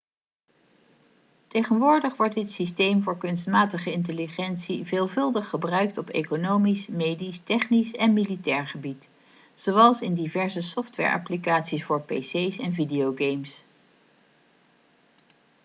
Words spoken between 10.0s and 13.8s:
in diverse software-applicaties voor pc's en videogames